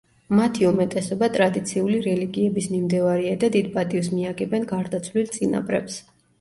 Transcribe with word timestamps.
მათი 0.37 0.63
უმეტესობა 0.69 1.29
ტრადიციული 1.35 1.99
რელიგიების 2.07 2.71
მიმდევარია 2.73 3.37
და 3.45 3.53
დიდ 3.59 3.71
პატივს 3.79 4.13
მიაგებენ 4.17 4.69
გარდაცვლილ 4.75 5.33
წინაპრებს. 5.41 6.05